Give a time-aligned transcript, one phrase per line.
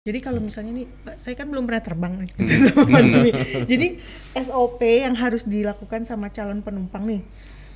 [0.00, 2.28] Jadi kalau misalnya nih, Pak, saya kan belum pernah terbang nih
[2.72, 3.30] sama pandemi.
[3.68, 4.00] Jadi
[4.32, 7.20] SOP yang harus dilakukan sama calon penumpang nih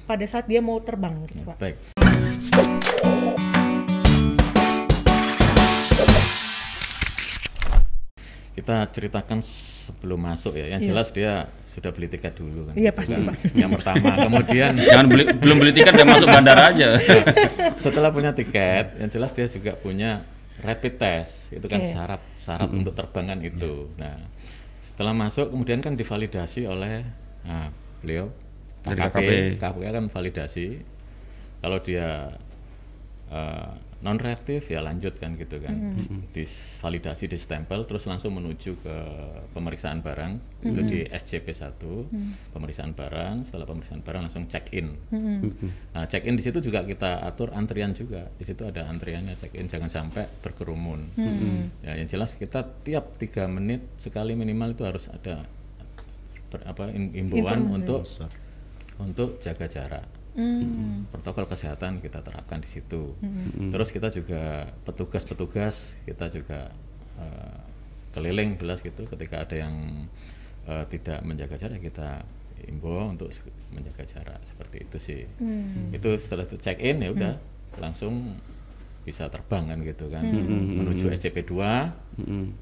[0.09, 1.61] pada saat dia mau terbang gitu, Pak.
[1.61, 1.77] Baik.
[8.57, 10.73] Kita ceritakan sebelum masuk ya.
[10.73, 10.89] Yang Iya.
[10.97, 11.33] jelas dia
[11.69, 12.75] sudah beli tiket dulu kan.
[12.79, 13.37] Iya, pasti, kan Pak.
[13.53, 16.89] Yang pertama, kemudian Jangan beli belum beli tiket udah masuk bandara aja.
[17.77, 20.25] setelah punya tiket, yang jelas dia juga punya
[20.63, 21.51] rapid test.
[21.51, 23.91] Itu kan syarat syarat untuk terbangan itu.
[23.99, 24.15] Nah,
[24.79, 27.03] setelah masuk kemudian kan divalidasi oleh
[27.43, 27.73] nah,
[28.05, 28.31] beliau
[28.85, 29.31] Dari KKP, KKP.
[29.59, 30.67] KKP kan validasi.
[31.65, 32.37] Kalau dia
[33.33, 33.71] eh,
[34.05, 35.97] non reaktif ya lanjut kan gitu kan.
[36.29, 38.97] Divalidasi di stempel terus langsung menuju ke
[39.51, 40.33] pemeriksaan barang.
[40.61, 41.81] Itu di SCP 1
[42.53, 43.43] pemeriksaan barang.
[43.43, 44.93] Setelah pemeriksaan barang langsung check in
[45.91, 48.29] Nah, check in di situ juga kita atur antrian juga.
[48.31, 51.17] Di situ ada antriannya check in, jangan sampai berkerumun.
[51.81, 55.49] Ya, yang jelas kita tiap tiga menit sekali minimal itu harus ada
[56.51, 57.73] ber- apa im- imbauan Informasi.
[57.75, 58.01] untuk
[58.97, 60.07] untuk jaga jarak.
[60.35, 61.07] Hmm.
[61.15, 63.15] Protokol kesehatan kita terapkan di situ.
[63.71, 66.75] Terus kita juga petugas-petugas kita juga
[67.19, 67.59] eh,
[68.15, 69.07] keliling jelas gitu.
[69.07, 70.07] Ketika ada yang
[70.67, 72.27] eh, tidak menjaga jarak kita
[72.67, 73.31] imbau untuk
[73.71, 75.21] menjaga jarak seperti itu sih.
[75.95, 77.35] Itu setelah itu check in ya udah
[77.79, 78.39] langsung
[79.05, 82.04] bisa terbang kan gitu kan menuju SCP 2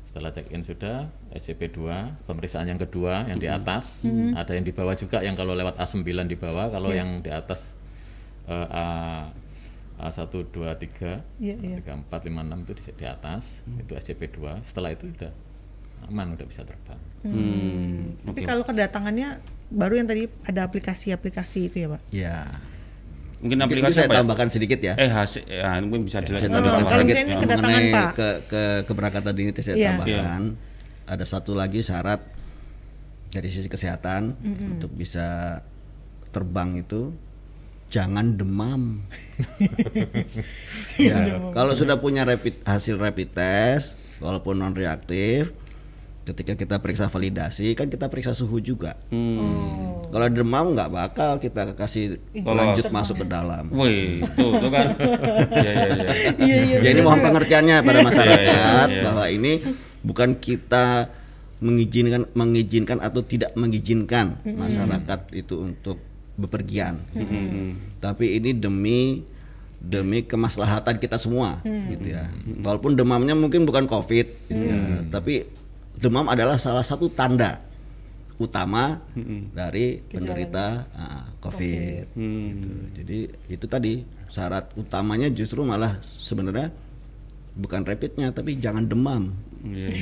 [0.08, 4.00] setelah check in sudah SCP 2 pemeriksaan yang kedua yang di atas.
[4.32, 7.68] Ada yang di bawah juga yang kalau lewat A9 di bawah kalau yang di atas
[8.48, 8.84] eh, A
[10.02, 11.76] A1 2 3 Iya, iya.
[11.78, 13.60] 3 4 5 6 itu di, di atas.
[13.78, 15.32] Itu SCP 2 setelah itu udah
[16.10, 16.98] aman udah bisa terbang.
[17.22, 18.18] Hmm.
[18.26, 19.38] Tapi kalau kedatangannya
[19.70, 22.02] baru yang tadi ada aplikasi-aplikasi itu ya, Pak.
[22.10, 22.38] Ya.
[22.42, 22.72] Mungkin
[23.42, 24.20] Mungkin aplikasi saya apa ya?
[24.22, 24.94] tambahkan sedikit ya.
[24.94, 28.10] Eh hasil ya mungkin bisa jelasin Oh, tambahkan kalau ini kedatangan, mengenai Pak.
[28.14, 29.88] ke, ke keberangkatan ini saya Iya.
[29.98, 30.42] tambahkan
[31.02, 32.22] ada satu lagi syarat
[33.28, 34.38] dari sisi kesehatan
[34.78, 35.58] untuk bisa
[36.30, 37.10] terbang itu
[37.90, 39.04] jangan demam.
[40.96, 45.52] ya, kalau sudah punya rapid hasil rapid test walaupun non reaktif
[46.22, 48.94] ketika kita periksa validasi kan kita periksa suhu juga.
[49.10, 50.06] Oh.
[50.12, 53.66] Kalau demam nggak bakal kita kasih lanjut masuk ke dalam.
[53.74, 54.86] Wih, tuh, tuh kan.
[55.52, 56.12] Iya, iya, iya.
[56.38, 56.76] Iya, iya.
[56.80, 59.02] Ya ini mohon pengertiannya pada masyarakat Iya, iya, iya.
[59.02, 59.52] bahwa ini
[60.02, 61.10] bukan kita
[61.62, 65.98] mengizinkan mengizinkan atau tidak mengizinkan masyarakat itu untuk
[66.38, 67.02] bepergian.
[68.02, 69.22] Tapi ini demi
[69.82, 72.30] demi kemaslahatan kita semua gitu ya.
[72.62, 75.46] Walaupun demamnya mungkin bukan Covid gitu ya, tapi
[75.98, 77.60] demam adalah salah satu tanda
[78.40, 78.98] utama
[79.54, 82.16] dari penderita ah, COVID.
[82.16, 82.70] Gitu.
[82.98, 86.72] Jadi itu tadi syarat utamanya justru malah sebenarnya
[87.52, 89.30] bukan rapidnya tapi jangan demam.
[89.62, 89.94] Iya,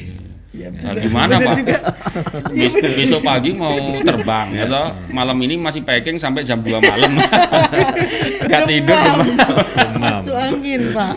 [0.57, 0.69] iya.
[0.73, 1.57] Nah, gimana Pak?
[2.57, 7.13] Bes- besok pagi mau terbang atau malam ini masih packing sampai jam 2 malam.
[8.51, 8.97] Gak tidur,
[10.01, 11.13] Masuk angin, Pak.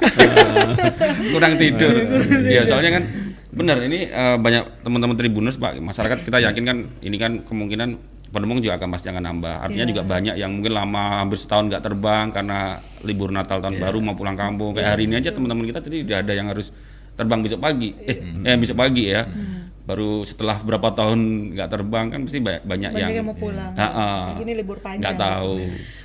[1.31, 1.95] kurang tidur.
[2.43, 3.03] Ya soalnya kan
[3.53, 7.89] benar ini eh, banyak teman-teman tribuners Pak, masyarakat kita yakin kan ini kan kemungkinan
[8.27, 9.55] penumpang juga akan pasti akan nambah.
[9.61, 9.91] Artinya Iya.
[9.93, 12.57] juga banyak yang mungkin lama hampir setahun nggak terbang karena
[13.01, 14.73] libur Natal tahun baru mau pulang kampung.
[14.73, 16.73] Kayak hari ini aja teman-teman kita tadi tidak ada yang harus
[17.13, 17.93] terbang besok pagi.
[18.01, 19.21] Eh, eh besok pagi ya.
[19.83, 21.19] Baru setelah berapa tahun
[21.53, 23.71] nggak terbang kan pasti banyak, banyak, Banyak yang yang mau pulang.
[23.77, 24.23] Ah, ah.
[24.41, 25.03] Ini libur panjang.
[25.03, 25.55] nggak tahu.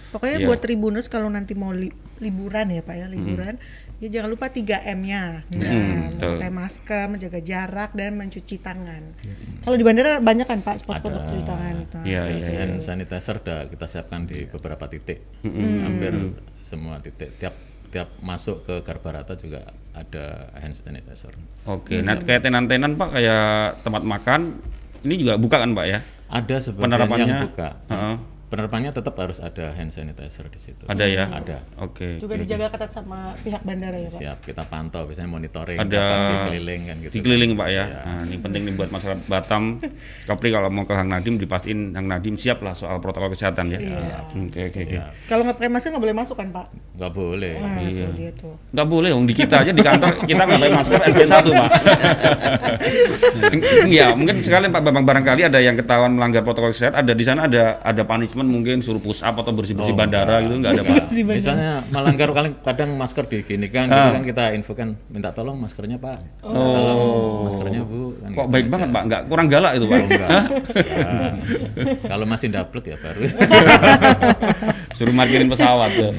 [0.09, 0.47] Pokoknya Iya.
[0.49, 3.57] buat tribuners kalau nanti mau li- liburan ya Pak ya, liburan,
[3.99, 5.43] ya jangan lupa 3M-nya.
[5.51, 5.73] Nah,
[6.09, 6.39] betul.
[6.39, 9.03] memakai masker, menjaga jarak dan mencuci tangan.
[9.61, 11.19] Kalau di bandara banyak kan Pak spot Ada.
[11.25, 11.75] cuci tangan.
[11.79, 12.59] Nah, Iya, Ya, iya.
[12.63, 15.19] hand sanitizer udah kita siapkan di beberapa titik,
[15.83, 16.15] hampir
[16.63, 17.35] semua titik.
[17.37, 17.55] Tiap
[17.89, 21.33] tiap masuk ke Garbarata juga ada hand sanitizer.
[21.65, 23.49] Oke, nah kayak tenan-tenan Pak kayak
[23.83, 24.41] tempat makan
[25.03, 25.99] ini juga buka kan Pak ya?
[26.29, 27.69] Ada sebagian Penerapannya, yang buka.
[27.89, 28.17] Heeh.
[28.49, 30.89] Penerapannya tetap harus ada hand sanitizer di situ.
[30.89, 31.29] Ada ya?
[31.29, 31.69] Ada.
[31.85, 32.17] Oke.
[32.17, 34.21] Juga oke, dijaga ketat sama pihak bandara ya Pak.
[34.25, 36.05] Siap kita pantau, biasanya monitoring, Ada
[36.49, 37.13] dikeliling kan gitu.
[37.21, 37.85] Dikeliling Pak ya.
[37.85, 38.01] Iya.
[38.09, 39.77] Nah, ini penting nih buat masyarakat Batam.
[40.33, 43.85] Kapri kalau mau ke Hang Nadim dipastiin Hang Nadim siap lah soal protokol kesehatan ya.
[44.33, 44.97] Oke oke oke.
[44.97, 45.13] Iya.
[45.29, 46.67] Kalau nggak pakai masker nggak boleh masuk kan Pak?
[46.97, 47.55] Nggak boleh.
[47.61, 48.09] Nah, Iya.
[48.09, 48.55] itu dia tuh.
[48.73, 51.71] Nggak boleh, Om di kita aja di kantor kita nggak pakai masker SP1 Pak.
[53.89, 57.51] Iya, mungkin sekalian Pak Bambang barangkali ada yang ketahuan melanggar protokol kesehatan, ada di sana
[57.51, 60.83] ada ada punishment mungkin suruh push up atau bersih bersih Oh, bandara gitu nggak ada
[60.95, 61.11] Pak.
[61.11, 64.13] Misalnya melanggar kadang, kadang masker diginikan, gitu Ah.
[64.13, 66.71] kan kita infokan minta tolong maskernya Pak, minta Oh.
[66.71, 67.01] tolong
[67.45, 68.15] maskernya Bu.
[68.17, 68.71] Kan Kok gitu baik aja.
[68.71, 69.99] banget Pak, nggak kurang galak itu Pak.
[69.99, 70.29] Enggak.
[70.29, 71.11] Ya.
[72.07, 73.21] Kalau masih daplek ya baru.
[74.91, 76.11] Suruh parkirin pesawat ya.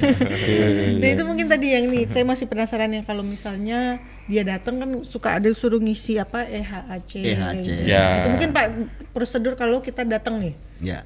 [0.96, 4.90] Nah itu mungkin tadi yang nih, saya masih penasaran ya kalau misalnya dia datang kan
[5.02, 7.12] suka ada suruh ngisi apa EHAC.
[7.18, 7.56] EHAC.
[7.60, 7.82] gitu.
[7.84, 8.24] Ya.
[8.24, 8.66] Itu mungkin Pak
[9.10, 10.54] prosedur kalau kita datang nih.
[10.80, 11.02] Ya.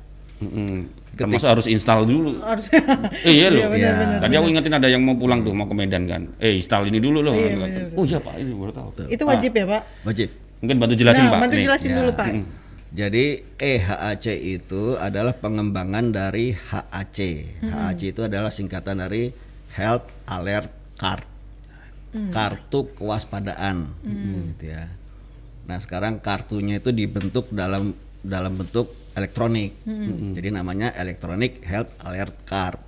[1.14, 1.30] Mm-mm.
[1.30, 2.42] Termasuk harus install dulu.
[2.42, 2.66] Harus
[3.22, 3.70] Eh, iya loh.
[3.70, 6.26] benar, benar, Tadi aku ingetin ada yang mau pulang tuh mau ke Medan kan.
[6.42, 7.38] Eh install ini dulu loh.
[7.38, 8.90] Iya, benar, oh iya pak itu baru tahu.
[9.14, 9.82] Itu wajib ya, Pak?
[10.10, 10.30] Wajib.
[10.66, 11.40] Mungkin bantu jelasin nah, pak.
[11.46, 11.66] bantu nih.
[11.70, 11.96] jelasin Ya.
[12.02, 12.28] dulu, Pak.
[12.94, 13.26] Jadi
[13.58, 17.18] EHAC itu adalah pengembangan dari HAC.
[17.62, 19.30] HAC itu adalah singkatan dari
[19.74, 21.26] Health Alert Card.
[22.30, 23.90] Kartu kewaspadaan
[24.54, 24.86] gitu ya.
[25.66, 29.72] Nah, sekarang kartunya itu dibentuk dalam dalam bentuk elektronik.
[30.34, 32.80] Jadi namanya Electronic Health Alert Card.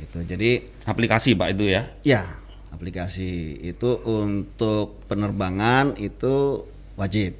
[0.00, 0.18] Gitu.
[0.24, 0.50] Jadi
[0.88, 1.82] Aplikasi pak itu ya.
[2.04, 2.40] Ya,
[2.72, 6.64] aplikasi itu untuk penerbangan itu
[6.96, 7.36] wajib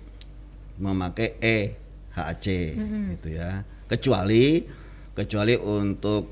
[0.81, 2.47] memakai EHAC
[3.17, 3.65] gitu ya.
[3.89, 4.65] Kecuali
[5.17, 6.31] kecuali untuk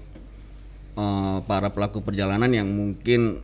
[0.96, 3.42] eh, para pelaku perjalanan yang mungkin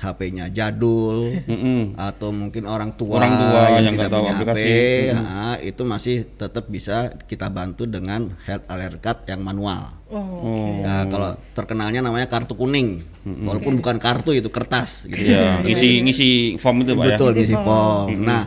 [0.00, 1.92] HP-nya jadul Mm-mm.
[2.00, 4.64] atau mungkin orang tua, Orang tua yang nggak tidak tahu punya aplikasi.
[4.64, 9.92] HP, nah, itu masih tetap bisa kita bantu dengan health alert card yang manual.
[10.08, 10.16] Oh.
[10.18, 10.72] Oh.
[10.80, 13.04] Ya, kalau terkenalnya namanya kartu kuning,
[13.44, 15.04] walaupun bukan kartu itu kertas.
[15.04, 15.36] Gitu.
[15.36, 15.60] Iya.
[15.60, 17.08] Ngisi ngisi form itu pak ya.
[17.14, 17.68] Betul Ngisi ngisi form.
[17.68, 18.08] form.
[18.24, 18.42] Nah,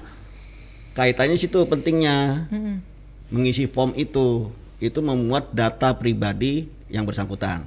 [0.98, 2.50] kaitannya situ pentingnya
[3.30, 4.50] mengisi form itu,
[4.82, 7.66] itu memuat data pribadi yang bersangkutan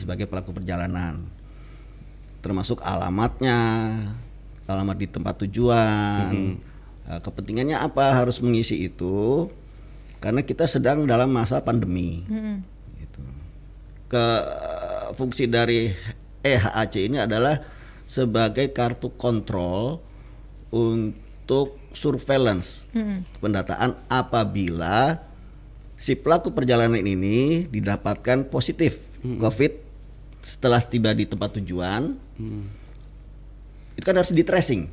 [0.00, 1.20] sebagai pelaku perjalanan,
[2.44, 3.56] termasuk alamatnya,
[4.68, 6.60] alamat di tempat tujuan.
[7.08, 9.48] Nah, kepentingannya apa harus mengisi itu?
[10.20, 12.20] Karena kita sedang dalam masa pandemi.
[13.00, 13.22] Gitu.
[14.12, 14.26] Ke
[15.16, 15.96] fungsi dari
[16.44, 17.64] EHAC ini adalah
[18.04, 20.04] sebagai kartu kontrol
[20.68, 22.84] untuk surveillance
[23.40, 25.24] pendataan apabila
[25.96, 29.83] si pelaku perjalanan ini didapatkan positif COVID
[30.44, 32.14] setelah tiba di tempat tujuan
[33.94, 34.90] itu kan harus di tracing.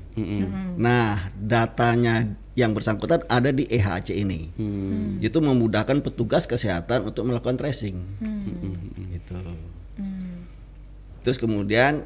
[0.78, 4.54] Nah, datanya yang bersangkutan ada di EHC ini.
[5.18, 7.98] Itu memudahkan petugas kesehatan untuk melakukan tracing.
[9.10, 9.34] Gitu.
[11.26, 12.06] Terus kemudian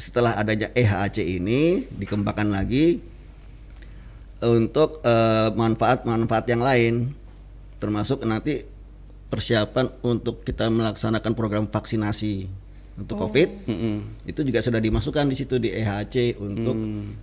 [0.00, 3.04] setelah adanya EHC ini dikembangkan lagi
[4.40, 6.94] untuk eh, manfaat-manfaat yang lain,
[7.76, 8.64] termasuk nanti
[9.28, 12.48] persiapan untuk kita melaksanakan program vaksinasi
[12.92, 13.96] untuk COVID Mm-mm.
[14.24, 16.74] itu juga sudah dimasukkan di situ di EHC untuk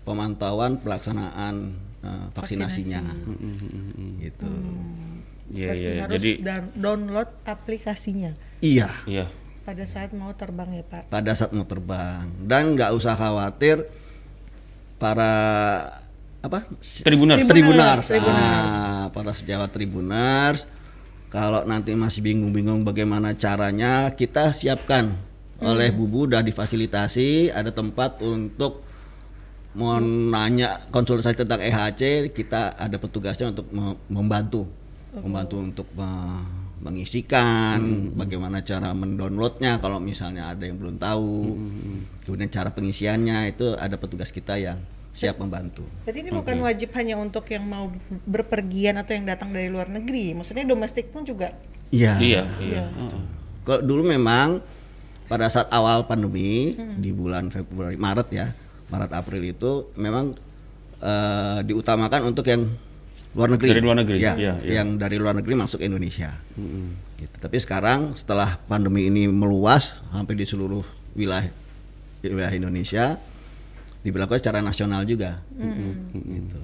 [0.01, 1.55] pemantauan pelaksanaan
[1.99, 3.01] eh, vaksinasinya
[4.19, 4.51] gitu
[5.47, 6.01] Iya Berarti iya.
[6.01, 9.31] harus Jadi dan- download aplikasinya iya iya.
[9.63, 11.07] pada saat mau terbang ya, Pak.
[11.07, 13.87] pada saat mau terbang dan nggak usah khawatir
[14.97, 15.31] para
[16.37, 17.43] apa Tribuners.
[17.43, 18.71] tribuners, Tribuners.
[18.71, 20.65] Ah, para sejawat tribuners
[21.27, 25.15] kalau nanti masih bingung-bingung bagaimana caranya kita siapkan
[25.59, 28.85] oleh bubu udah difasilitasi ada tempat untuk
[29.73, 32.01] mau nanya konsultasi tentang EHC
[32.31, 34.65] kita ada petugasnya untuk me- membantu.
[35.13, 36.45] Membantu untuk me-
[36.77, 37.81] mengisikan
[38.13, 41.57] bagaimana cara mendownloadnya kalau misalnya ada yang belum tahu.
[42.21, 44.77] Kemudian cara pengisiannya itu ada petugas kita yang
[45.09, 45.81] siap membantu.
[46.05, 47.89] Berarti ini bukan wajib hanya untuk yang mau
[48.23, 50.37] berpergian atau yang datang dari luar negeri.
[50.37, 51.49] Maksudnya domestik pun juga.
[51.89, 52.43] iya Iya.
[52.59, 52.83] iya.
[53.63, 54.61] Kalau dulu memang
[55.27, 58.47] pada saat awal pandemi di bulan Februari Maret ya
[58.87, 60.35] Maret April itu memang
[61.03, 62.71] eh, diutamakan untuk yang
[63.35, 63.69] luar negeri.
[63.69, 64.81] Dari luar negeri, ya, iya, iya.
[64.81, 66.33] yang dari luar negeri masuk Indonesia.
[67.17, 67.33] Gitu.
[67.41, 70.85] tapi sekarang setelah pandemi ini meluas hampir di seluruh
[71.17, 71.49] wilayah
[72.21, 73.17] wilayah Indonesia
[74.05, 75.41] diberlakukan secara nasional juga.
[76.15, 76.59] Gitu.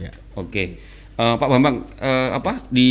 [0.00, 0.12] Ya.
[0.36, 0.80] Oke,
[1.20, 2.88] Eh, Pak Bambang, eh, apa di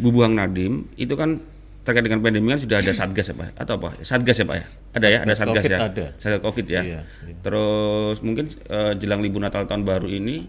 [0.00, 1.44] Bubuang Nadim itu kan
[1.80, 3.48] terkait dengan pandemi kan sudah ada satgas ya Pak?
[3.56, 3.88] Atau apa?
[4.04, 4.66] Satgas ya Pak ya?
[4.90, 5.78] Ada ya, ada Satgas Covid ya.
[5.80, 6.06] ada.
[6.20, 6.82] Satgas Covid ya.
[6.84, 7.34] Iya, iya.
[7.40, 10.44] Terus mungkin eh, jelang libur Natal tahun baru ini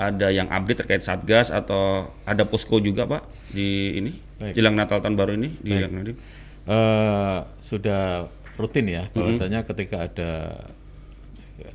[0.00, 4.56] ada yang update terkait satgas atau ada posko juga Pak di ini Baik.
[4.56, 6.16] jelang Natal tahun baru ini di Bubuang Nadim?
[6.70, 10.32] Eh, sudah rutin ya bahwasanya ketika ada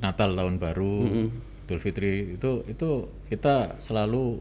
[0.01, 0.95] Natal tahun baru
[1.65, 4.37] Idul Fitri itu itu kita selalu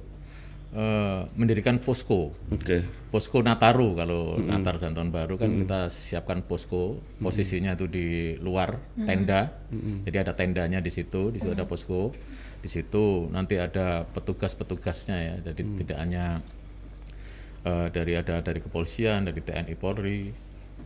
[0.74, 2.34] eh, mendirikan posko.
[2.50, 2.82] Oke.
[3.14, 6.98] posko Nataru kalau Natal dan tahun baru kan kita siapkan posko.
[7.22, 8.08] Posisinya itu di
[8.42, 9.54] luar tenda.
[10.02, 12.10] Jadi ada tendanya di situ di situ ada posko.
[12.58, 15.34] Di situ nanti ada petugas-petugasnya ya.
[15.46, 16.42] Jadi tidak hanya
[17.62, 20.22] eh, dari ada dari kepolisian dari TNI Polri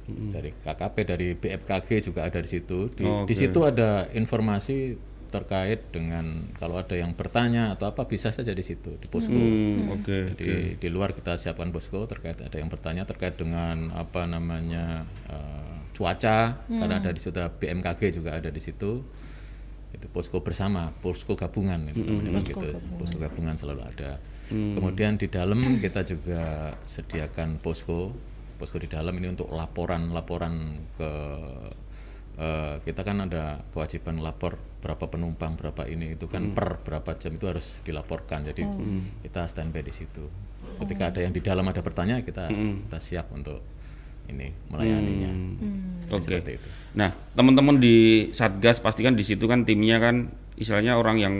[0.09, 2.88] dari KKP dari BFKG juga ada di situ.
[2.92, 3.40] Di, Oh, di oke.
[3.40, 4.97] situ ada informasi
[5.28, 6.25] terkait dengan
[6.56, 10.35] kalau ada yang bertanya atau apa bisa saja di situ di posko Hmm, oke.
[10.35, 15.76] di, di luar kita siapkan posko terkait ada yang bertanya terkait dengan apa namanya eh,
[15.92, 19.04] cuaca karena ada di situ ada BMKG juga ada di situ
[19.88, 22.68] itu posko bersama, posko gabungan itu namanya Posko gitu.
[22.70, 22.99] gabungan.
[23.00, 24.11] Posko gabungan selalu ada.
[24.49, 26.42] Kemudian di dalam kita juga
[26.85, 28.12] sediakan posko,
[28.56, 30.54] posko di dalam ini untuk laporan-laporan
[30.92, 31.11] ke
[32.38, 37.35] eh, kita kan ada kewajiban lapor berapa penumpang berapa ini itu kan per berapa jam
[37.35, 38.47] itu harus dilaporkan.
[38.47, 38.62] Jadi
[39.26, 40.25] kita standby di situ.
[40.78, 43.59] Ketika ada yang di dalam ada pertanyaan kita kita siap untuk
[44.30, 45.33] ini melayaninya.
[46.14, 46.23] Oke.
[46.25, 46.68] Seperti itu.
[46.95, 51.35] Nah, teman-teman di Satgas pastikan di situ kan timnya kan istilahnya orang yang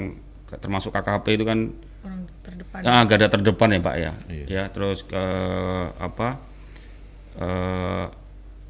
[0.49, 4.13] termasuk KKP itu kan orang terdepan ah, garda terdepan ya Pak ya.
[4.27, 4.45] Iya.
[4.49, 5.25] Ya, terus ke
[6.01, 6.41] apa?
[7.39, 8.07] eh,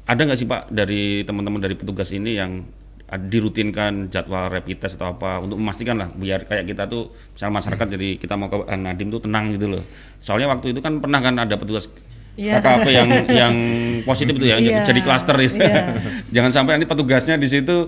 [0.09, 2.65] ada nggak sih Pak dari teman-teman dari petugas ini yang
[3.05, 7.53] ad- dirutinkan jadwal rapid test atau apa untuk memastikan lah biar kayak kita tuh misalnya
[7.55, 7.93] masyarakat Hmm.
[7.93, 9.83] jadi kita mau ke Bang Nadim tuh tenang gitu loh.
[10.19, 11.85] Soalnya waktu itu kan pernah kan ada petugas
[12.33, 12.57] Iya.
[12.57, 13.55] KKP yang yang
[14.01, 14.81] positif itu ya Iya.
[14.81, 15.59] jadi klaster itu.
[15.59, 15.91] Iya.
[16.35, 17.83] Jangan sampai nanti petugasnya di situ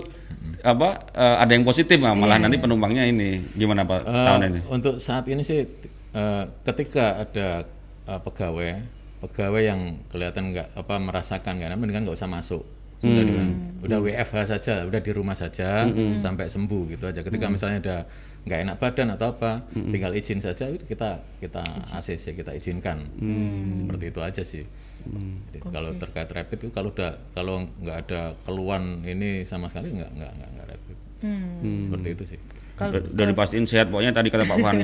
[0.60, 4.40] apa eh, ada yang positif nah, malah Iya, nanti penumpangnya ini gimana Pak Eh, tahun
[4.46, 4.60] ini?
[4.68, 5.64] Untuk saat ini sih
[6.12, 7.64] eh, ketika ada
[8.04, 12.62] eh, pegawai pegawai yang kelihatan nggak apa merasakan kan mendingan nggak usah masuk.
[12.98, 13.34] Sudah di-
[13.82, 15.86] udah WFH saja udah di rumah saja
[16.16, 17.20] sampai sembuh gitu aja.
[17.20, 17.96] Ketika misalnya ada
[18.42, 21.62] nggak enak badan atau apa tinggal izin saja kita kita
[21.92, 23.02] ACC kita izinkan.
[23.76, 24.62] Seperti itu aja sih.
[25.48, 30.10] Jadi kalau terkait rapid itu kalau udah kalau nggak ada keluhan ini sama sekali nggak
[30.12, 30.96] nggak nggak, nggak rapid.
[31.82, 32.40] Seperti itu sih
[32.84, 34.76] Udah, udah dipastiin sehat pokoknya tadi kata Pak Wan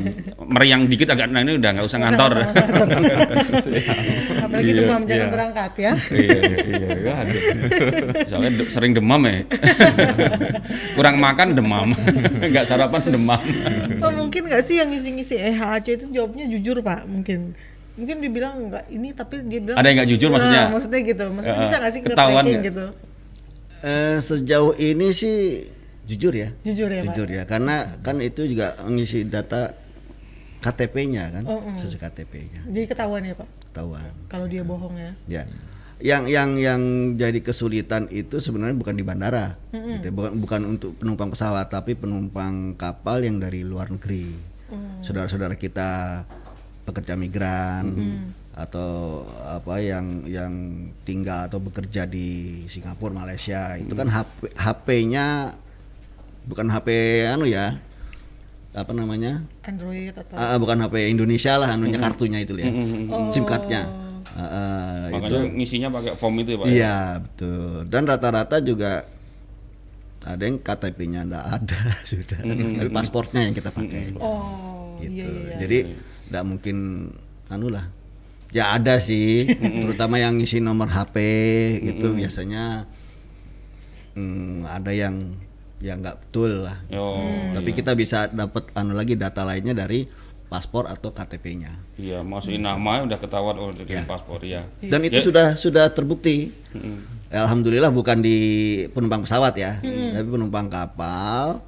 [0.47, 2.33] meriang dikit agak nah ini udah nggak usah ngantor.
[4.39, 7.41] apalagi demam jangan berangkat ya iya iya iya aduh.
[8.25, 9.43] Soalnya de- sering demam ya.
[10.97, 11.89] Kurang makan demam.
[12.51, 13.41] Nggak sarapan demam.
[13.99, 17.53] oh, mungkin nggak sih yang ngisi-ngisi EHAC itu jawabnya jujur pak mungkin
[17.95, 20.61] mungkin dibilang nggak ini tapi dia bilang Ada yang nggak jujur maksudnya?
[20.61, 22.87] Nah, maksudnya gitu maksudnya Ya, bisa nggak sih ketahuan gitu
[23.79, 25.39] Eh, sejauh ini sih
[26.09, 26.49] jujur ya.
[26.65, 29.77] jujur ya jujur pak ya, karena kan itu juga mengisi data
[30.59, 33.47] KTP-nya kan, Oh, sesuai KTP-nya, jadi ketahuan ya pak?
[33.71, 34.11] Ketahuan.
[34.27, 35.13] kalau dia bohong ya?
[35.31, 35.43] Ya.
[35.99, 36.83] Yang yang yang
[37.15, 40.15] jadi kesulitan itu sebenarnya bukan di bandara, gitu ya.
[40.15, 44.35] bukan bukan untuk penumpang pesawat, tapi penumpang kapal yang dari luar negeri.
[45.03, 46.23] Saudara-saudara kita
[46.87, 47.85] pekerja migran
[48.55, 50.55] atau apa yang yang
[51.07, 55.55] tinggal atau bekerja di Singapura, Malaysia, itu kan HP HP-nya
[56.49, 56.89] bukan HP
[57.29, 57.77] anu ya.
[58.73, 59.43] Apa namanya?
[59.65, 62.69] Android atau Ah, bukan HP Indonesia lah anunya kartunya itu ya.
[63.11, 63.29] Oh.
[63.29, 63.85] SIM cardnya.
[64.33, 66.67] Ah, itu Makanya ngisinya pakai form itu ya Pak.
[66.67, 66.73] ya?
[66.73, 67.73] Iya betul.
[67.89, 68.93] Dan rata-rata juga
[70.21, 72.39] ada yang KTP-nya enggak ada sudah.
[72.39, 74.13] Tapi pasportnya yang kita pakai.
[74.17, 75.15] oh Gitu.
[75.15, 75.57] iya iya, iya.
[75.59, 75.79] Jadi
[76.29, 76.77] enggak mungkin
[77.49, 77.87] anu lah.
[78.49, 81.17] Ya ada sih, terutama yang ngisi nomor HP
[81.85, 82.89] itu biasanya
[84.15, 85.37] hmm, ada yang
[85.79, 86.79] yang nggak betul lah.
[86.91, 90.07] Oh, Tapi kita bisa dapat anu lagi data lainnya dari
[90.49, 91.77] paspor atau KTP-nya.
[91.95, 94.03] iya masukin nama udah ketahuan oh dari Ya.
[94.03, 94.65] paspor ya.
[94.81, 95.25] Dan itu Ya.
[95.25, 96.49] sudah sudah terbukti.
[96.73, 97.21] Mm-mm.
[97.29, 98.37] Alhamdulillah bukan di
[98.89, 101.61] penumpang pesawat ya, tapi penumpang kapal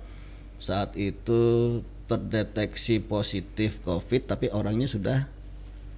[0.57, 1.41] saat itu
[2.07, 5.29] terdeteksi positif COVID, tapi orangnya sudah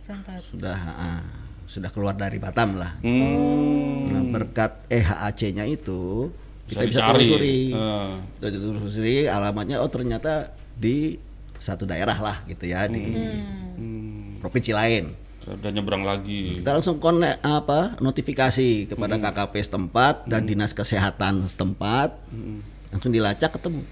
[0.02, 1.22] berangkat sudah ah,
[1.64, 2.98] sudah keluar dari Batam lah.
[3.00, 4.10] Hmm.
[4.10, 7.18] Nah, berkat EHAC-nya itu Bisa kita bisa dicari.
[7.20, 8.12] telusuri, Eh.
[8.32, 9.76] Kita telusuri alamatnya.
[9.78, 10.32] Oh ternyata
[10.72, 11.18] di
[11.56, 14.38] satu daerah lah gitu ya di Hmm.
[14.38, 15.04] provinsi lain.
[15.42, 16.58] Udah nyebrang lagi.
[16.58, 22.14] Kita langsung konek apa notifikasi kepada KKP setempat dan dinas kesehatan setempat.
[22.88, 23.82] Langsung dilacak ketemu.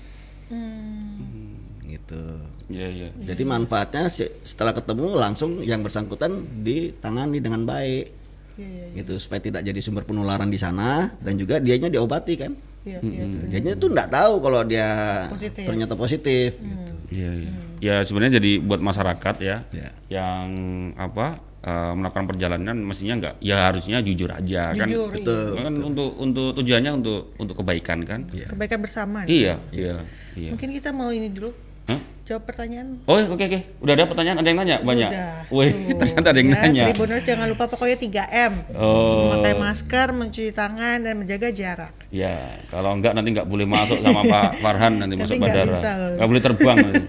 [1.83, 2.23] Gitu.
[2.69, 3.09] Iya iya.
[3.25, 8.20] Jadi manfaatnya se- setelah ketemu langsung yang bersangkutan ditangani dengan baik.
[8.61, 12.53] Iya iya Gitu supaya tidak jadi sumber penularan di sana dan juga dianya diobati kan.
[12.83, 14.89] iya iya Dianya tuh nggak tahu kalau dia
[15.29, 15.65] Positif.
[15.65, 16.93] ternyata positif gitu.
[17.11, 17.53] Iya iya.
[17.81, 19.89] Ya sebenarnya jadi buat masyarakat ya Ya.
[20.11, 20.49] yang
[20.95, 24.85] apa eh, melakukan perjalanan mestinya enggak ya harusnya jujur aja kan.
[24.87, 25.45] jujur Betul.
[25.57, 28.21] Kan untuk untuk tujuannya untuk untuk kebaikan kan.
[28.31, 28.47] iya.
[28.47, 29.97] kebaikan bersama Iya, iya,
[30.35, 30.51] iya.
[30.51, 31.53] mungkin kita mau ini dulu
[31.91, 32.01] Hah?
[32.31, 33.59] jawab pertanyaan Oh, oke oke.
[33.83, 35.11] Udah ada pertanyaan, ada yang nanya banyak.
[35.11, 35.35] Sudah.
[35.51, 35.97] Wih, Tuh.
[35.99, 36.85] ternyata ada yang Ya, nanya.
[36.95, 38.53] Tribuners jangan lupa pokoknya 3M.
[38.79, 39.35] Oh.
[39.35, 41.93] Memakai masker, mencuci tangan dan menjaga jarak.
[42.15, 42.39] Ya,
[42.71, 45.75] kalau enggak nanti enggak boleh masuk sama Pak Farhan nanti, masuk nggak bandara.
[45.75, 45.91] bisa.
[46.15, 46.77] Enggak boleh terbang.
[46.87, 47.03] nanti.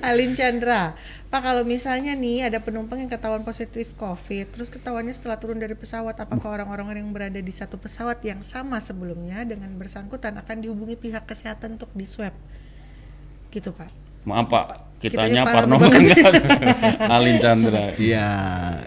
[0.00, 0.82] Alin Chandra.
[1.28, 5.76] Pak kalau misalnya nih ada penumpang yang ketahuan positif COVID, terus ketahuannya setelah turun dari
[5.76, 10.96] pesawat, apakah orang-orang yang berada di satu pesawat yang sama sebelumnya dengan bersangkutan akan dihubungi
[10.96, 12.32] pihak kesehatan untuk di swab?
[13.48, 13.88] Gitu Pak.
[14.28, 14.66] Maaf Pak,
[15.00, 15.80] Kitanya Parno.
[17.16, 17.96] Alin Chandra.
[17.96, 18.28] Iya,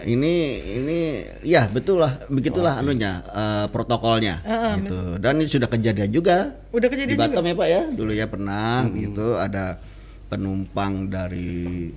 [0.06, 0.98] ini ini
[1.42, 4.38] ya betul lah, begitulah anunya eh, protokolnya
[4.78, 5.18] gitu.
[5.18, 7.50] Dan ini sudah kejadian juga Udah di kejadian Batam juga.
[7.50, 9.82] ya Pak ya, dulu ya pernah gitu ada
[10.30, 11.90] penumpang dari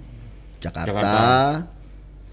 [0.57, 1.21] Jakarta, Jakarta.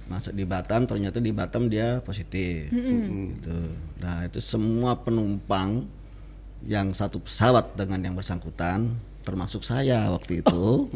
[0.08, 3.58] masuk di Batam, ternyata di Batam dia positif gitu.
[4.00, 5.84] Nah itu semua penumpang
[6.64, 10.90] yang satu pesawat dengan yang bersangkutan termasuk saya waktu itu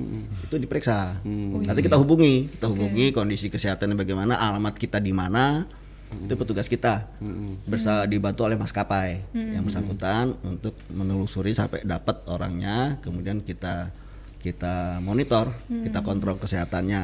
[0.47, 1.23] itu diperiksa.
[1.67, 5.67] Nanti kita hubungi kita hubungi kondisi kesehatannya bagaimana alamat kita di mana
[6.11, 7.07] itu petugas kita.
[7.67, 13.91] Bersa dibantu oleh maskapai yang bersangkutan untuk menelusuri sampai dapat orangnya kemudian kita
[14.43, 17.03] kita monitor kita kontrol kesehatannya.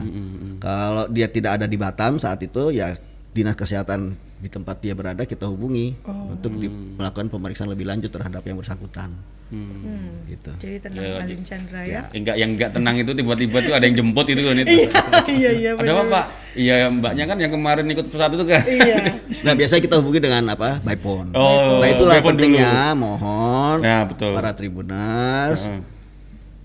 [0.62, 2.94] Kalau dia tidak ada di Batam saat itu ya
[3.32, 5.96] dinas kesehatan di tempat dia berada kita hubungi
[6.28, 9.12] untuk di- melakukan pemeriksaan lebih lanjut terhadap yang bersangkutan
[9.52, 10.24] Hmm.
[10.24, 12.00] gitu Jadi tenang Ya, Chandra ya.
[12.10, 14.88] Enggak yang enggak tenang itu tiba-tiba tuh ada yang jemput itu kan itu.
[15.36, 16.24] Iya iya Ada apa Pak?
[16.56, 18.64] Iya mbaknya kan yang kemarin ikut pesawat itu kan.
[18.64, 18.96] Iya.
[19.44, 20.80] Nah biasanya kita hubungi dengan apa?
[20.80, 21.36] By phone.
[21.36, 24.32] Oh, nah itulah by phone pentingnya mohon Nah, betul.
[24.32, 25.80] para tribuners Heeh.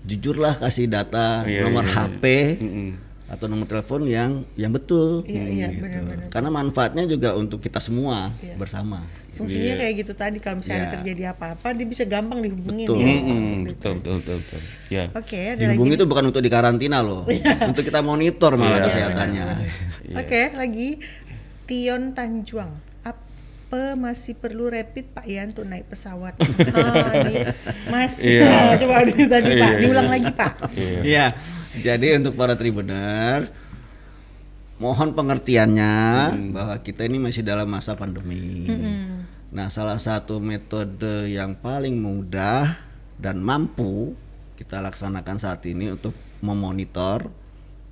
[0.06, 2.24] jujurlah kasih data Iya, nomor iya, HP
[2.56, 2.88] Mm-mm.
[3.28, 5.20] Atau nomor telepon yang yang betul.
[5.22, 5.84] Iya, iya, gitu.
[5.84, 6.32] benar-benar.
[6.32, 8.56] Karena manfaatnya juga untuk kita semua Iya.
[8.56, 9.04] bersama.
[9.30, 10.94] Fungsinya kayak gitu tadi kalau misalnya Iya.
[10.98, 12.98] terjadi apa-apa dia bisa gampang dihubungin Betul.
[12.98, 13.06] ya.
[13.06, 14.60] Mm-mm, betul betul betul betul.
[14.88, 15.04] Ya.
[15.14, 15.62] Oke, ada lagi.
[15.62, 17.22] Dihubungi itu bukan untuk dikarantina loh,
[17.62, 18.86] untuk kita monitor malah Iya.
[18.90, 19.44] kesehatannya.
[20.16, 20.88] Oke, lagi
[21.68, 22.72] Tion Tanjuang.
[23.04, 26.32] Apa masih perlu rapid Pak Ian untuk naik pesawat?
[26.40, 27.34] ah, di,
[27.86, 28.40] masih.
[28.40, 28.74] Iya.
[28.80, 30.14] Coba di, tadi Pak, Iya, diulang iya.
[30.16, 30.52] lagi Pak.
[30.72, 31.00] Iya.
[31.04, 31.26] Iya.
[31.76, 33.52] Jadi untuk para tribuner
[34.78, 35.94] mohon pengertiannya
[36.54, 38.64] bahwa kita ini masih dalam masa pandemi.
[39.48, 42.78] Nah, salah satu metode yang paling mudah
[43.18, 44.14] dan mampu
[44.54, 47.26] kita laksanakan saat ini untuk memonitor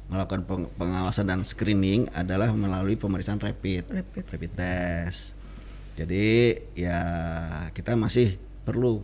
[0.06, 4.50] melakukan peng- pengawasan dan screening adalah melalui pemeriksaan rapid, Rapid.
[4.54, 5.35] test.
[5.99, 7.00] Jadi ya
[7.73, 9.02] kita masih perlu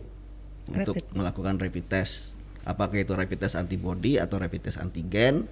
[0.69, 1.11] untuk Rapid.
[1.11, 2.32] melakukan rapid test.
[2.63, 5.47] Apakah itu rapid test antibody atau rapid test antigen?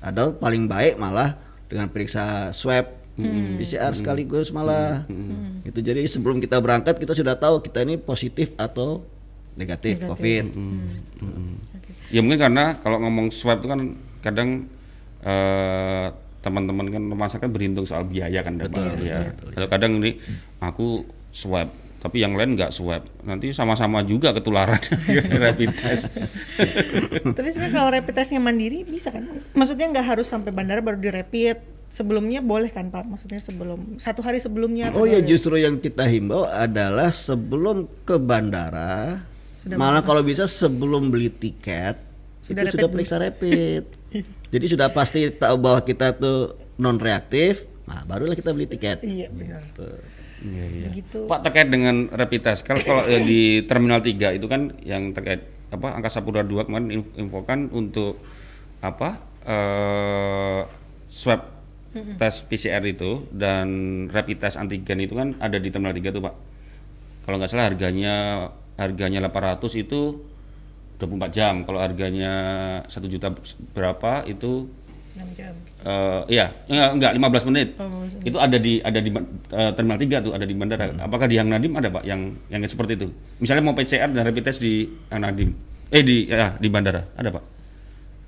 [0.00, 1.36] Atau paling baik malah
[1.68, 5.08] dengan periksa swab PCR sekaligus malah.
[5.64, 9.04] Itu jadi sebelum kita berangkat kita sudah tahu kita ini positif atau
[9.56, 10.12] negatif, Negatif.
[10.12, 10.44] COVID.
[12.12, 13.80] Ya mungkin karena kalau ngomong swab itu kan
[14.20, 14.68] kadang
[15.24, 16.06] eh,
[16.44, 18.60] teman-teman kan masyarakat berhitung soal biaya kan.
[18.60, 19.32] Betul, ya.
[19.34, 20.20] Kalau kadang ini
[20.60, 21.02] aku
[21.34, 21.72] swab
[22.06, 24.78] tapi yang lain nggak swab nanti sama-sama juga ketularan
[25.42, 26.06] rapid test
[27.34, 29.26] Tapi sebenarnya kalau rapid testnya mandiri bisa kan?
[29.58, 31.58] Maksudnya nggak harus sampai bandara baru di rapid.
[31.86, 33.06] Sebelumnya boleh kan Pak?
[33.06, 34.90] Maksudnya sebelum satu hari sebelumnya.
[34.90, 39.22] atau Oh ya justru yang kita himbau adalah sebelum ke bandara,
[39.54, 41.98] Sudah malah kalau bisa sebelum beli tiket
[42.42, 43.84] Sudah itu rapid sudah periksa rapid.
[44.54, 49.02] Jadi sudah pasti tahu bahwa kita tuh non reaktif, nah barulah kita beli tiket.
[49.02, 49.62] Iya benar.
[50.44, 50.86] Iya, iya.
[50.92, 51.24] Begitu.
[51.24, 55.48] Pak terkait dengan rapid test kalau kalau eh, di terminal 3 itu kan yang terkait
[55.72, 58.20] apa angkasa pura 2 kemarin inf- infokan untuk
[58.84, 60.60] apa eh
[61.08, 61.40] swab
[62.20, 63.68] tes PCR itu dan
[64.12, 66.34] rapid test antigen itu kan ada di terminal 3 tuh Pak.
[67.24, 68.14] Kalau nggak salah harganya
[68.76, 70.20] harganya 800 itu
[71.00, 71.54] 24 jam.
[71.64, 72.32] Kalau harganya
[72.84, 73.32] satu juta
[73.72, 74.68] berapa itu
[75.16, 75.54] 6 jam.
[75.82, 77.68] Eh iya, enggak, enggak 15 menit.
[77.76, 78.26] Oh, 15 menit.
[78.26, 79.10] Itu ada di ada di
[79.50, 80.84] eh, terminal 3 tuh, ada di bandara.
[80.98, 83.08] Apakah di Hang Nadim ada, Pak, yang yang seperti itu?
[83.38, 85.56] Misalnya mau PCR dan rapid test di Hang Nadim.
[85.88, 87.44] Eh di ya di bandara, ada, Pak.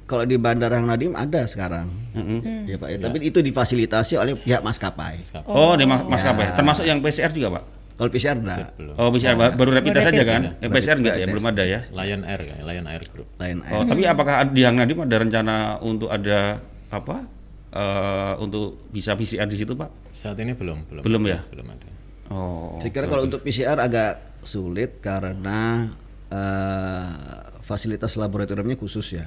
[0.09, 2.65] Kalau di Bandara Hang Nadim ada sekarang, Mm-mm.
[2.65, 2.89] ya Pak.
[2.89, 2.97] Ya.
[2.99, 5.21] Tapi itu difasilitasi oleh pihak maskapai.
[5.45, 6.57] Oh, di mas maskapai.
[6.57, 7.65] Termasuk yang PCR juga, Pak.
[7.99, 10.41] Kalau PCR enggak, belum Oh, PCR ba- baru rapid test aja rapid kan?
[10.41, 10.51] ya.
[10.63, 11.81] Eh, PCR enggak ya, belum ada ya.
[11.91, 15.55] Lion Air kan Lion Air Group lain Oh, tapi apakah di Hang Nadim ada rencana
[15.83, 17.17] untuk ada apa?
[17.69, 20.09] eh untuk bisa PCR di situ, Pak?
[20.11, 21.45] saat ini belum belum Belum ya?
[21.47, 21.89] belum ada
[22.29, 22.77] Oh.
[22.79, 25.89] Saya kira kalau untuk PCR agak sulit karena
[26.29, 27.09] eh,
[27.63, 29.25] fasilitas laboratoriumnya khusus ya.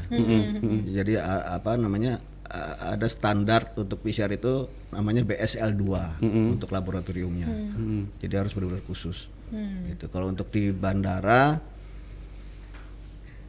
[0.88, 5.86] Jadi a- apa namanya a- ada standar untuk PCR itu namanya BSL2
[6.52, 7.50] untuk laboratoriumnya.
[8.18, 9.30] Jadi harus benar-benar khusus.
[9.84, 10.06] Gitu.
[10.08, 11.58] Kalau untuk di bandara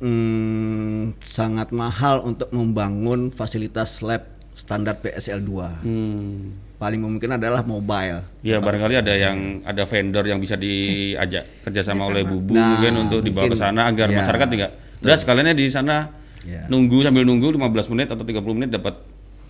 [0.02, 5.50] hmm, sangat mahal untuk membangun fasilitas lab standar BSL2.
[5.80, 6.52] Hmm.
[6.76, 8.26] Paling mungkin adalah mobile.
[8.42, 13.22] Ya barangkali ada yang ada vendor yang bisa diajak kerjasama oleh Bubu Nah, mungkin untuk
[13.22, 14.18] dibawa ke sana agar Ya.
[14.20, 14.70] masyarakat tidak.
[15.00, 16.10] Udah sekaliannya di sana
[16.42, 16.66] Ya.
[16.66, 18.98] nunggu sambil nunggu 15 menit atau 30 menit dapat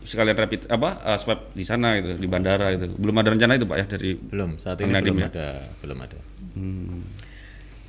[0.04, 2.84] sekalian rapid apa uh, swab di sana gitu di bandara itu.
[3.00, 5.28] Belum ada rencana itu Pak ya dari belum saat ini Nadim belum ya?
[5.32, 5.48] ada
[5.80, 6.18] belum ada
[6.52, 7.00] Hmm.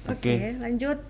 [0.08, 1.04] Oke, lanjut.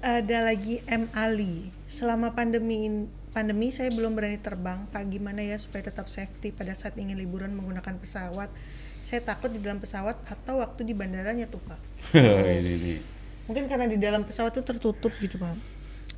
[0.00, 1.68] Ada lagi M Ali.
[1.86, 4.88] Selama pandemi pandemi saya belum berani terbang.
[4.90, 8.50] Pak gimana ya supaya tetap safety pada saat ingin liburan menggunakan pesawat?
[9.00, 11.80] Saya takut di dalam pesawat atau waktu di bandaranya tuh Pak.
[12.60, 12.94] ini, ini.
[13.48, 15.56] Mungkin karena di dalam pesawat itu tertutup gitu Pak.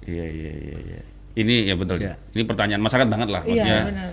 [0.06, 1.00] Iya iya iya iya.
[1.32, 2.02] Ini ya betul.
[2.02, 2.18] Ya.
[2.34, 3.80] Ini pertanyaan masyarakat banget lah Iya maksudnya.
[3.88, 4.12] benar.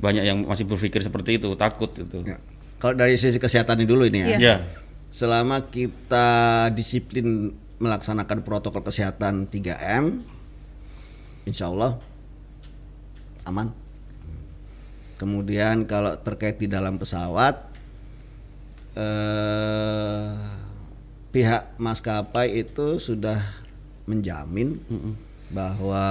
[0.00, 2.24] Banyak yang masih berpikir seperti itu, takut gitu.
[2.24, 2.40] Ya.
[2.80, 4.26] Kalau dari sisi kesehatan ini dulu ini ya.
[4.26, 4.38] Iya.
[4.40, 4.56] Ya.
[5.12, 10.20] Selama kita disiplin melaksanakan protokol kesehatan 3M,
[11.48, 11.96] insya Allah
[13.48, 13.72] aman.
[15.16, 17.60] Kemudian kalau terkait di dalam pesawat,
[18.96, 20.32] eh,
[21.32, 23.44] pihak maskapai itu sudah
[24.08, 24.80] menjamin
[25.50, 26.06] bahwa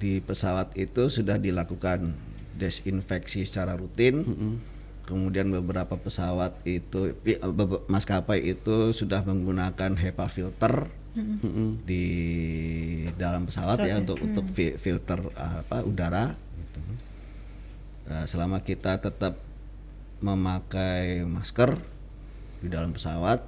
[0.00, 2.14] di pesawat itu sudah dilakukan
[2.56, 4.24] desinfeksi secara rutin.
[5.02, 7.38] Kemudian beberapa pesawat itu eh,
[7.90, 10.86] maskapai itu sudah menggunakan HEPA filter
[11.84, 12.06] di
[13.20, 16.32] dalam pesawat ya untuk untuk fi- filter apa udara.
[16.32, 16.80] gitu.
[18.08, 19.36] Nah, selama kita tetap
[20.22, 21.76] memakai masker
[22.62, 23.42] di dalam pesawat,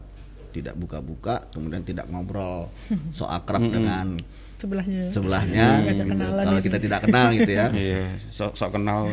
[0.52, 2.68] tidak buka-buka, kemudian tidak ngobrol
[3.16, 4.18] so akrab dengan
[4.64, 5.00] Sebelahnya.
[5.12, 6.24] sebelahnya Ngajak gitu.
[6.24, 7.66] kalau kita tidak kenal gitu ya.
[7.84, 9.12] Iya, sok sok kenal.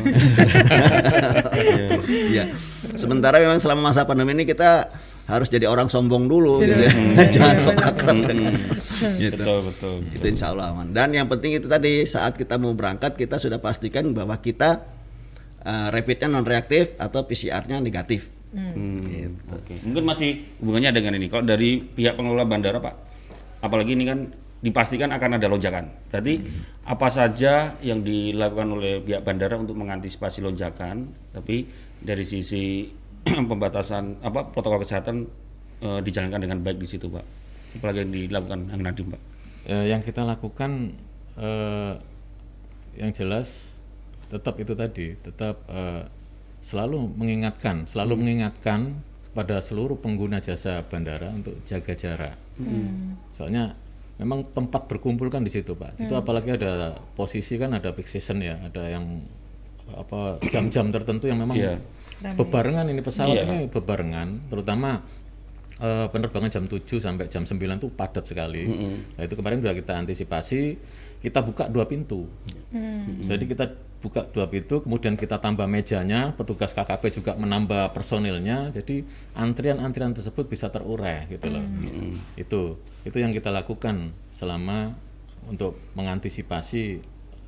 [2.32, 2.44] Iya.
[2.96, 4.88] Sementara memang selama masa pandemi ini kita
[5.22, 6.92] harus jadi orang sombong dulu gitu ya.
[7.34, 8.52] Jangan sok akrab dengan
[9.20, 9.38] gitu.
[9.38, 9.94] betul betul.
[10.10, 10.90] Itu insya Allah aman.
[10.90, 14.82] Dan yang penting itu tadi saat kita mau berangkat kita sudah pastikan bahwa kita
[15.62, 18.32] eh, rapidnya non reaktif atau PCR-nya negatif.
[18.52, 19.32] Hmm, Gitu.
[19.48, 19.74] Oke.
[19.80, 21.26] Mungkin masih hubungannya dengan ini.
[21.32, 22.94] Kalau dari pihak pengelola bandara, Pak,
[23.64, 24.28] apalagi ini kan
[24.62, 25.90] dipastikan akan ada lonjakan.
[26.08, 26.38] Berarti
[26.86, 31.66] apa saja yang dilakukan oleh pihak bandara untuk mengantisipasi lonjakan, tapi
[31.98, 32.86] dari sisi
[33.50, 35.26] pembatasan apa protokol kesehatan
[35.82, 37.26] eh, dijalankan dengan baik di situ, Pak.
[37.82, 39.22] Apalagi yang dilakukan Kang Nadiem, Pak.
[39.62, 40.94] Eh, yang kita lakukan
[41.38, 41.94] eh,
[42.98, 43.74] yang jelas
[44.30, 46.06] tetap itu tadi, tetap eh,
[46.62, 52.36] selalu mengingatkan, selalu mengingatkan kepada seluruh pengguna jasa bandara untuk jaga jarak.
[53.34, 53.74] Soalnya
[54.16, 55.96] memang tempat berkumpul kan di situ, Pak.
[55.98, 59.24] Itu apalagi ada posisi kan ada peak season ya, ada yang
[59.92, 61.76] apa jam-jam tertentu yang memang Iya.
[62.32, 63.44] bebarengan ini pesawat Iya.
[63.46, 65.02] ini bebarengan, terutama
[65.82, 68.62] eh, penerbangan jam 7 sampai jam 9 itu padat sekali.
[69.18, 70.78] Nah, itu kemarin sudah kita antisipasi,
[71.22, 72.26] kita buka dua pintu.
[73.30, 73.70] Jadi kita
[74.02, 79.06] buka dua pintu, kemudian kita tambah mejanya, petugas KKP juga menambah personilnya, jadi
[79.38, 81.62] antrian-antrian tersebut bisa terurai gitu loh.
[82.34, 84.98] Itu itu yang kita lakukan selama
[85.46, 86.98] untuk mengantisipasi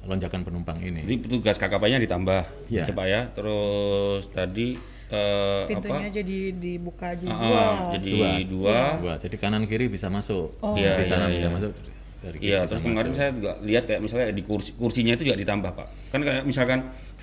[0.06, 1.02] lonjakan penumpang ini.
[1.02, 2.84] Jadi petugas KKP-nya ditambah, Iya.
[2.86, 3.20] ya Pak ya.
[3.34, 5.70] Terus tadi apa?
[5.70, 7.34] Pintunya jadi dibuka juga.
[7.34, 8.98] Ah, jadi dua.
[9.00, 10.54] Dua, jadi kanan kiri bisa masuk.
[10.60, 10.74] Oh.
[10.74, 11.54] Iya, di sana iya, bisa iya.
[11.54, 11.72] masuk.
[12.24, 15.70] Dari Iya, terus kemarin saya juga lihat kayak misalnya di kursi kursinya itu juga ditambah,
[15.76, 15.86] Pak.
[16.08, 16.78] Kan kayak misalkan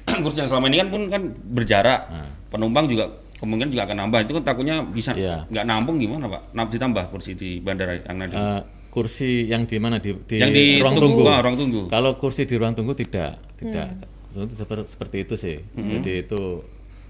[0.23, 1.99] kursi yang selama ini kan pun kan berjarak.
[2.47, 4.19] Penumpang juga kemungkinan juga akan nambah.
[4.21, 5.49] Itu kan takutnya bisa Iya.
[5.49, 6.53] nggak nampung gimana, Pak?
[6.53, 8.37] Nambah ditambah kursi di bandara yang nanti.
[8.37, 8.61] Eh,
[8.91, 11.31] kursi yang di mana di, di yang di ruang tunggu, tunggu.
[11.31, 11.81] ah, ruang tunggu.
[11.89, 13.97] Kalau kursi di ruang tunggu tidak, tidak.
[14.31, 15.57] Itu seperti, seperti itu sih.
[15.73, 16.41] Jadi itu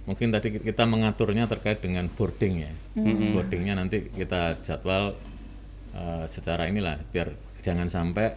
[0.01, 2.71] mungkin tadi kita mengaturnya terkait dengan boarding ya.
[3.33, 5.13] Boardingnya nanti kita jadwal
[5.91, 8.27] eh, secara inilah biar jangan sampai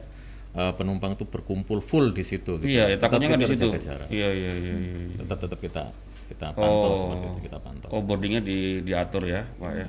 [0.53, 2.57] eh, penumpang itu berkumpul full di situ.
[2.57, 2.65] gitu.
[2.65, 3.67] Iya, ya, Tetap takutnya kan di situ.
[3.67, 4.75] Iya, iya, iya, iya.
[4.79, 5.17] iya.
[5.19, 5.85] Tetap tetap kita
[6.25, 6.97] kita pantau Oh.
[6.97, 7.89] seperti itu kita pantau.
[7.91, 9.89] Oh, boardingnya di diatur ya, Pak ya.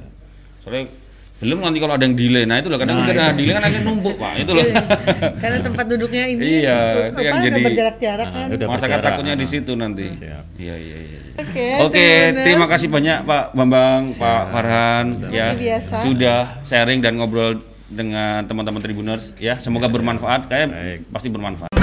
[0.59, 0.89] Soalnya
[1.35, 4.15] belum nanti kalau ada yang delay, nah itu loh kadang kadang delay kan akhirnya numpuk,
[4.15, 4.31] Pak.
[4.39, 4.63] Itu loh.
[5.43, 8.67] Karena tempat duduknya ini Iya, apa, itu yang jadi- berjarak-jarak Nah, kan.
[8.71, 9.49] Masyarakat takutnya di ah.
[9.49, 10.05] situ nanti.
[10.09, 10.45] Siap.
[10.55, 11.19] Iya, iya, iya.
[11.35, 12.45] Oke, Oke, Tribuners.
[12.47, 15.95] terima kasih banyak Pak Bambang, Pak Farhan ya biasa.
[16.01, 17.59] sudah sharing dan ngobrol
[17.91, 19.59] dengan teman-teman Tribuners ya.
[19.59, 20.67] Semoga bermanfaat, kayak
[21.11, 21.74] pasti bermanfaat.